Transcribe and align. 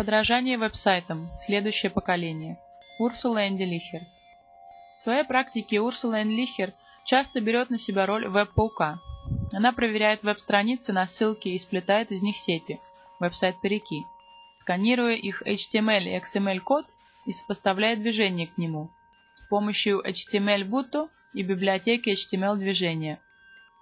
Подражание 0.00 0.56
веб-сайтам. 0.56 1.28
Следующее 1.44 1.90
поколение. 1.90 2.58
Урсула 2.98 3.46
Энди 3.46 3.64
В 4.98 5.02
своей 5.02 5.24
практике 5.24 5.78
Урсула 5.82 6.22
Энлихер 6.22 6.72
часто 7.04 7.42
берет 7.42 7.68
на 7.68 7.78
себя 7.78 8.06
роль 8.06 8.26
веб-паука. 8.26 8.98
Она 9.52 9.72
проверяет 9.72 10.22
веб-страницы 10.22 10.94
на 10.94 11.06
ссылки 11.06 11.48
и 11.48 11.58
сплетает 11.58 12.12
из 12.12 12.22
них 12.22 12.38
сети, 12.38 12.80
веб-сайт-парики, 13.18 14.00
сканируя 14.60 15.16
их 15.16 15.42
HTML 15.42 16.04
и 16.04 16.18
XML-код 16.18 16.86
и 17.26 17.32
сопоставляя 17.34 17.94
движение 17.94 18.46
к 18.46 18.56
нему 18.56 18.88
с 19.34 19.42
помощью 19.50 20.02
HTML-бутто 20.02 21.08
и 21.34 21.42
библиотеки 21.42 22.16
HTML-движения, 22.16 23.18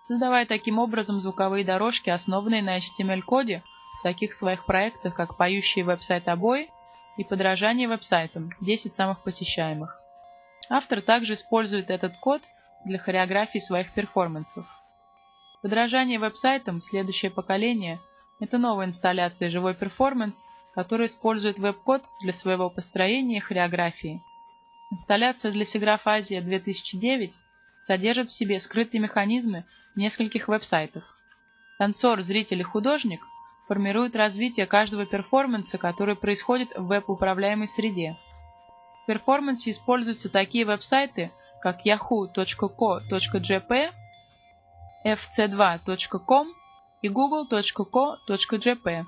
создавая 0.02 0.46
таким 0.46 0.80
образом 0.80 1.20
звуковые 1.20 1.64
дорожки, 1.64 2.10
основанные 2.10 2.62
на 2.62 2.78
HTML-коде 2.78 3.62
таких 4.02 4.34
своих 4.34 4.64
проектах, 4.66 5.14
как 5.14 5.36
поющие 5.36 5.84
веб-сайт 5.84 6.28
обои 6.28 6.68
и 7.16 7.24
подражание 7.24 7.88
веб-сайтам 7.88 8.52
10 8.60 8.94
самых 8.94 9.22
посещаемых. 9.22 10.00
Автор 10.70 11.00
также 11.00 11.34
использует 11.34 11.90
этот 11.90 12.16
код 12.18 12.42
для 12.84 12.98
хореографии 12.98 13.58
своих 13.58 13.92
перформансов. 13.92 14.66
Подражание 15.62 16.18
веб-сайтам 16.18 16.80
«Следующее 16.80 17.30
поколение»— 17.30 17.98
это 18.40 18.58
новая 18.58 18.86
инсталляция 18.86 19.50
живой 19.50 19.74
перформанс, 19.74 20.44
который 20.74 21.08
использует 21.08 21.58
веб-код 21.58 22.02
для 22.22 22.32
своего 22.32 22.70
построения 22.70 23.38
и 23.38 23.40
хореографии. 23.40 24.20
Инсталляция 24.92 25.50
для 25.50 25.64
SIGGRAPH 25.64 26.06
Азия 26.06 26.40
2009 26.40 27.34
содержит 27.84 28.28
в 28.28 28.32
себе 28.32 28.60
скрытые 28.60 29.00
механизмы 29.00 29.64
нескольких 29.96 30.46
веб-сайтов. 30.46 31.02
Танцор, 31.78 32.22
зритель 32.22 32.60
и 32.60 32.62
художник 32.62 33.20
формируют 33.68 34.16
развитие 34.16 34.66
каждого 34.66 35.06
перформанса, 35.06 35.78
который 35.78 36.16
происходит 36.16 36.70
в 36.70 36.86
веб-управляемой 36.86 37.68
среде. 37.68 38.16
В 39.02 39.06
перформансе 39.06 39.70
используются 39.70 40.28
такие 40.30 40.64
веб-сайты, 40.64 41.30
как 41.60 41.86
yahoo.co.jp, 41.86 43.92
fc2.com 45.04 46.48
и 47.02 47.08
google.co.jp, 47.08 49.04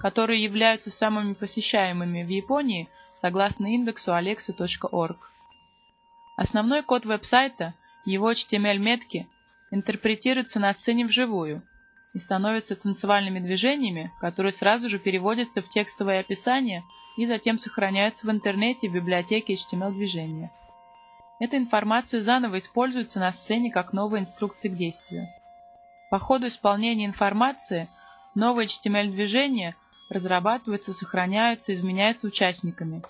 которые 0.00 0.42
являются 0.42 0.90
самыми 0.90 1.34
посещаемыми 1.34 2.24
в 2.24 2.28
Японии 2.28 2.88
согласно 3.20 3.66
индексу 3.66 4.12
alexa.org. 4.12 5.18
Основной 6.36 6.82
код 6.82 7.04
веб-сайта, 7.04 7.74
его 8.06 8.32
HTML-метки, 8.32 9.28
интерпретируются 9.70 10.58
на 10.60 10.72
сцене 10.72 11.04
вживую 11.04 11.62
и 12.14 12.18
становятся 12.18 12.76
танцевальными 12.76 13.38
движениями, 13.38 14.12
которые 14.20 14.52
сразу 14.52 14.88
же 14.88 14.98
переводятся 14.98 15.62
в 15.62 15.68
текстовое 15.68 16.20
описание 16.20 16.82
и 17.16 17.26
затем 17.26 17.58
сохраняются 17.58 18.26
в 18.26 18.30
интернете 18.30 18.88
в 18.88 18.94
библиотеке 18.94 19.54
HTML-движения. 19.54 20.50
Эта 21.40 21.56
информация 21.56 22.22
заново 22.22 22.58
используется 22.58 23.20
на 23.20 23.32
сцене 23.32 23.70
как 23.70 23.92
новая 23.92 24.20
инструкция 24.20 24.70
к 24.70 24.76
действию. 24.76 25.28
По 26.10 26.18
ходу 26.18 26.48
исполнения 26.48 27.06
информации 27.06 27.88
новые 28.34 28.66
HTML-движения 28.66 29.76
разрабатываются, 30.08 30.94
сохраняются, 30.94 31.74
изменяются 31.74 32.26
участниками. 32.26 33.02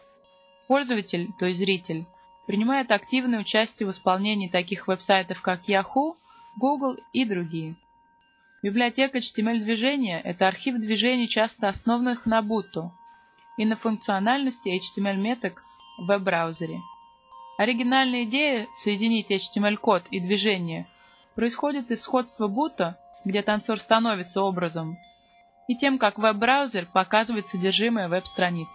Пользователь, 0.66 1.30
то 1.38 1.46
есть 1.46 1.60
зритель, 1.60 2.04
принимает 2.46 2.90
активное 2.90 3.40
участие 3.40 3.86
в 3.86 3.92
исполнении 3.92 4.48
таких 4.48 4.88
веб-сайтов, 4.88 5.40
как 5.40 5.68
Yahoo, 5.68 6.16
Google 6.58 6.96
и 7.12 7.24
другие. 7.24 7.76
Библиотека 8.60 9.18
HTML-движения– 9.18 10.20
это 10.24 10.48
архив 10.48 10.80
движений, 10.80 11.28
часто 11.28 11.68
основанных 11.68 12.26
на 12.26 12.40
Butto 12.40 12.90
и 13.56 13.64
на 13.64 13.76
функциональности 13.76 14.68
HTML-меток 14.68 15.62
в 15.96 16.06
веб-браузере. 16.06 16.76
Оригинальная 17.56 18.24
идея 18.24 18.66
соединить 18.82 19.30
HTML-код 19.30 20.08
и 20.10 20.18
движение 20.18 20.88
происходит 21.36 21.92
из 21.92 22.02
сходства 22.02 22.48
Бута, 22.48 22.98
где 23.24 23.42
танцор 23.42 23.78
становится 23.78 24.42
образом, 24.42 24.98
и 25.68 25.76
тем, 25.76 25.96
как 25.96 26.18
веб-браузер 26.18 26.84
показывает 26.92 27.46
содержимое 27.46 28.08
веб-страниц. 28.08 28.68